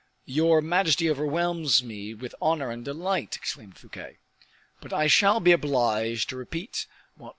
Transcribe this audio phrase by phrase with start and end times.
[0.25, 4.17] "Your majesty overwhelms me with honor and delight," exclaimed Fouquet,
[4.81, 7.29] "but I shall be obliged to repeat what M.